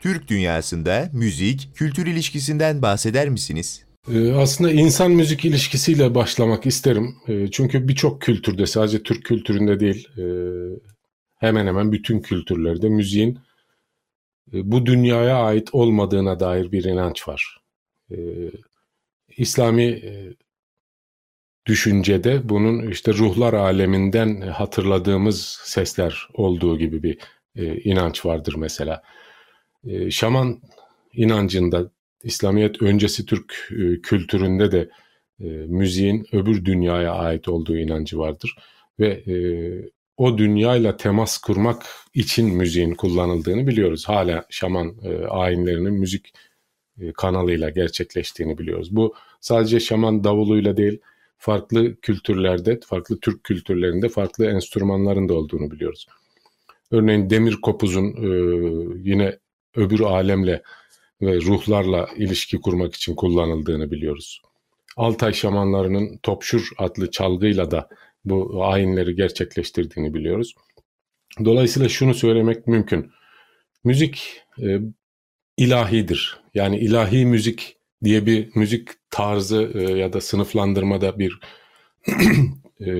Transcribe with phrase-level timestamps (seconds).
[0.00, 3.84] Türk dünyasında müzik, kültür ilişkisinden bahseder misiniz?
[4.12, 7.16] Ee, aslında insan müzik ilişkisiyle başlamak isterim.
[7.28, 10.24] Ee, çünkü birçok kültürde sadece Türk kültüründe değil e,
[11.36, 13.38] hemen hemen bütün kültürlerde müziğin
[14.52, 17.60] e, bu dünyaya ait olmadığına dair bir inanç var.
[18.10, 18.16] Ee,
[19.36, 20.34] İslami e,
[21.66, 27.18] düşüncede bunun işte ruhlar aleminden hatırladığımız sesler olduğu gibi bir
[27.84, 29.02] inanç vardır mesela.
[30.10, 30.60] Şaman
[31.12, 31.90] inancında
[32.22, 34.90] İslamiyet öncesi Türk e, kültüründe de
[35.40, 38.56] e, müziğin öbür dünyaya ait olduğu inancı vardır.
[39.00, 39.34] Ve e,
[40.16, 44.08] o dünyayla temas kurmak için müziğin kullanıldığını biliyoruz.
[44.08, 46.32] Hala şaman e, ayinlerinin müzik
[47.00, 48.96] e, kanalıyla gerçekleştiğini biliyoruz.
[48.96, 51.00] Bu sadece şaman davuluyla değil,
[51.36, 56.06] farklı kültürlerde, farklı Türk kültürlerinde farklı enstrümanların da olduğunu biliyoruz.
[56.90, 58.28] Örneğin demir kopuzun e,
[59.10, 59.38] yine
[59.74, 60.62] öbür alemle
[61.22, 64.42] ve ruhlarla ilişki kurmak için kullanıldığını biliyoruz.
[64.96, 67.88] Altay şamanlarının Topşur adlı çalgıyla da
[68.24, 70.54] bu ayinleri gerçekleştirdiğini biliyoruz.
[71.44, 73.10] Dolayısıyla şunu söylemek mümkün.
[73.84, 74.78] Müzik e,
[75.56, 76.40] ilahidir.
[76.54, 81.40] Yani ilahi müzik diye bir müzik tarzı e, ya da sınıflandırmada bir
[82.86, 82.90] e,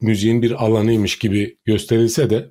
[0.00, 2.50] müziğin bir alanıymış gibi gösterilse de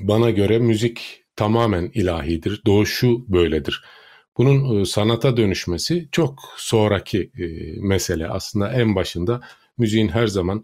[0.00, 2.62] bana göre müzik tamamen ilahidir.
[2.66, 3.84] Doğuşu böyledir.
[4.38, 7.46] Bunun e, sanata dönüşmesi çok sonraki e,
[7.80, 8.28] mesele.
[8.28, 9.40] Aslında en başında
[9.78, 10.62] müziğin her zaman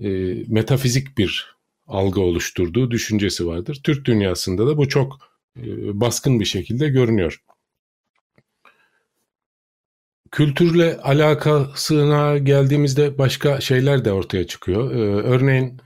[0.00, 0.08] e,
[0.48, 1.56] metafizik bir
[1.86, 3.80] algı oluşturduğu düşüncesi vardır.
[3.84, 5.18] Türk dünyasında da bu çok
[5.92, 7.42] baskın bir şekilde görünüyor.
[10.30, 14.90] Kültürle alakasına geldiğimizde başka şeyler de ortaya çıkıyor.
[15.24, 15.80] Örneğin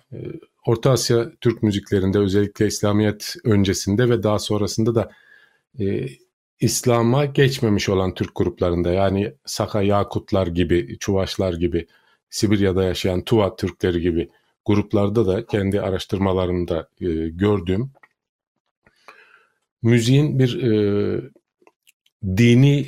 [0.67, 5.11] Orta Asya Türk müziklerinde özellikle İslamiyet öncesinde ve daha sonrasında da
[5.81, 6.07] e,
[6.61, 11.87] İslam'a geçmemiş olan Türk gruplarında yani Saka Yakutlar gibi, Çuvaşlar gibi,
[12.31, 14.31] Sibirya'da yaşayan Tuva Türkleri gibi
[14.65, 17.91] gruplarda da kendi araştırmalarımda e, gördüğüm
[19.83, 21.21] müziğin bir e,
[22.37, 22.87] dini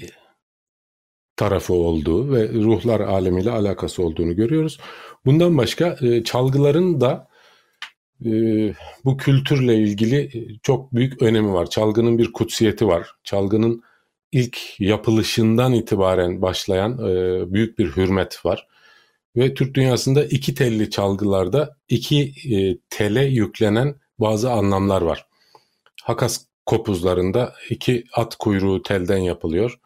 [1.36, 4.78] tarafı olduğu ve ruhlar alemiyle alakası olduğunu görüyoruz.
[5.26, 7.28] Bundan başka e, çalgıların da
[9.04, 10.30] bu kültürle ilgili
[10.62, 11.70] çok büyük önemi var.
[11.70, 13.10] Çalgının bir kutsiyeti var.
[13.24, 13.82] Çalgının
[14.32, 16.98] ilk yapılışından itibaren başlayan
[17.52, 18.66] büyük bir hürmet var.
[19.36, 22.32] Ve Türk dünyasında iki telli çalgılarda iki
[22.90, 25.26] tele yüklenen bazı anlamlar var.
[26.02, 29.78] Hakas kopuzlarında iki at kuyruğu telden yapılıyor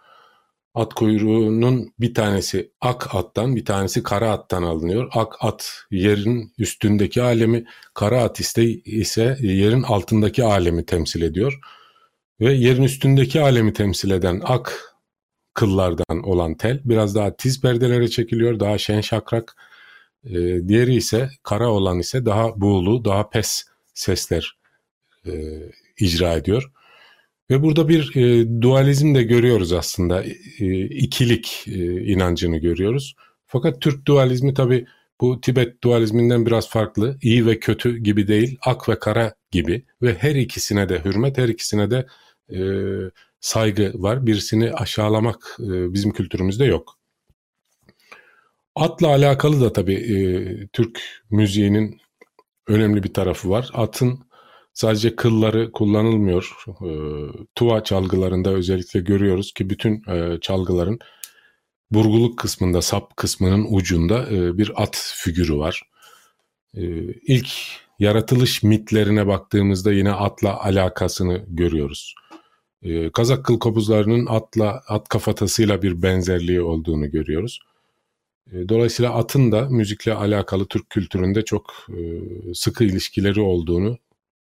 [0.78, 5.10] at kuyruğunun bir tanesi ak attan bir tanesi kara attan alınıyor.
[5.14, 11.60] Ak at yerin üstündeki alemi, kara at ise, yerin altındaki alemi temsil ediyor.
[12.40, 14.94] Ve yerin üstündeki alemi temsil eden ak
[15.54, 19.56] kıllardan olan tel biraz daha tiz perdelere çekiliyor, daha şen şakrak.
[20.24, 23.64] E, diğeri ise kara olan ise daha buğulu, daha pes
[23.94, 24.58] sesler
[25.26, 25.32] e,
[25.98, 26.72] icra ediyor.
[27.50, 30.24] Ve burada bir e, dualizm de görüyoruz aslında.
[30.58, 33.14] E, ikilik e, inancını görüyoruz.
[33.46, 34.86] Fakat Türk dualizmi tabi
[35.20, 37.18] bu Tibet dualizminden biraz farklı.
[37.22, 39.84] İyi ve kötü gibi değil, ak ve kara gibi.
[40.02, 42.06] Ve her ikisine de hürmet, her ikisine de
[42.52, 42.58] e,
[43.40, 44.26] saygı var.
[44.26, 46.98] Birisini aşağılamak e, bizim kültürümüzde yok.
[48.74, 50.16] Atla alakalı da tabii e,
[50.66, 51.00] Türk
[51.30, 52.00] müziğinin
[52.66, 53.70] önemli bir tarafı var.
[53.72, 54.27] Atın
[54.78, 56.64] Sadece kılları kullanılmıyor.
[56.68, 56.90] E,
[57.54, 60.98] tuva çalgılarında özellikle görüyoruz ki bütün e, çalgıların
[61.90, 65.82] burguluk kısmında, sap kısmının ucunda e, bir at figürü var.
[66.74, 66.82] E,
[67.26, 67.48] ilk
[67.98, 72.14] yaratılış mitlerine baktığımızda yine atla alakasını görüyoruz.
[72.82, 77.60] E, Kazak kıl kopuzlarının atla, at kafatasıyla bir benzerliği olduğunu görüyoruz.
[78.68, 82.00] Dolayısıyla atın da müzikle alakalı Türk kültüründe çok e,
[82.54, 83.98] sıkı ilişkileri olduğunu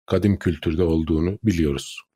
[0.08, 2.07] kadim kültürde olduğunu biliyoruz.